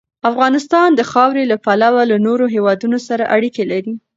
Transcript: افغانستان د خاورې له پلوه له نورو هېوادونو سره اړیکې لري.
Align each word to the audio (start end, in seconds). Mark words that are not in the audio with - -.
افغانستان 0.29 0.89
د 0.95 1.01
خاورې 1.11 1.43
له 1.51 1.57
پلوه 1.65 2.01
له 2.11 2.17
نورو 2.27 2.45
هېوادونو 2.55 2.97
سره 3.07 3.23
اړیکې 3.35 3.63
لري. 3.71 3.93